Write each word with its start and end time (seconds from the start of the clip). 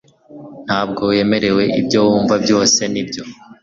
Ntabwo 0.65 1.01
wemera 1.09 1.45
ibyo 1.81 1.99
wumva 2.07 2.35
byose 2.43 2.81
nibyo 2.91 3.23